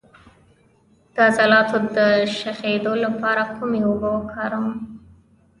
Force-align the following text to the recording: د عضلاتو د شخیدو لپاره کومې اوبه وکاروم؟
د 1.13 1.15
عضلاتو 1.27 1.77
د 1.97 1.99
شخیدو 2.39 2.93
لپاره 3.03 3.43
کومې 3.55 3.79
اوبه 3.87 4.09
وکاروم؟ 4.13 4.67